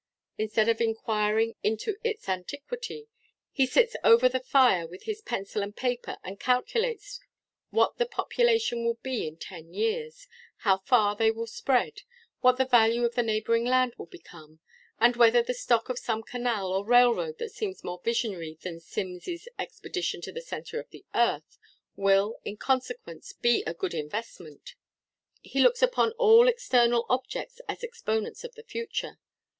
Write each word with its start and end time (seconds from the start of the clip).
Instead 0.35 0.67
of 0.67 0.81
inquiring 0.81 1.53
into 1.61 1.95
its 2.03 2.27
antiquity, 2.27 3.07
he 3.51 3.67
sits 3.67 3.95
over 4.03 4.27
the 4.27 4.39
fire 4.39 4.87
with 4.87 5.03
his 5.03 5.21
paper 5.21 5.37
and 5.39 5.75
pencil, 5.75 6.17
and 6.23 6.39
calculates 6.39 7.19
what 7.69 7.99
the 7.99 8.07
population 8.07 8.83
will 8.83 8.97
be 9.03 9.27
in 9.27 9.37
ten 9.37 9.75
years, 9.75 10.27
how 10.65 10.79
far 10.79 11.15
they 11.15 11.29
will 11.29 11.45
spread, 11.45 12.01
what 12.39 12.57
the 12.57 12.65
value 12.65 13.05
of 13.05 13.13
the 13.13 13.21
neighbouring 13.21 13.63
land 13.63 13.93
will 13.95 14.07
become, 14.07 14.59
and 14.99 15.15
whether 15.17 15.43
the 15.43 15.53
stock 15.53 15.87
of 15.87 15.99
some 15.99 16.23
canal 16.23 16.73
or 16.73 16.83
rail 16.83 17.13
road 17.13 17.37
that 17.37 17.51
seems 17.53 17.83
more 17.83 18.01
visionary 18.03 18.57
than 18.63 18.79
Symmes's 18.79 19.47
expedition 19.59 20.19
to 20.21 20.31
the 20.31 20.41
centre 20.41 20.79
of 20.79 20.89
the 20.89 21.05
earth, 21.13 21.59
will, 21.95 22.39
in 22.43 22.57
consequence, 22.57 23.33
be 23.33 23.61
a 23.67 23.75
good 23.75 23.93
investment. 23.93 24.73
He 25.43 25.61
looks 25.61 25.83
upon 25.83 26.13
all 26.13 26.47
external 26.47 27.05
objects 27.07 27.61
as 27.69 27.83
exponents 27.83 28.43
of 28.43 28.55
the 28.55 28.63
future. 28.63 29.19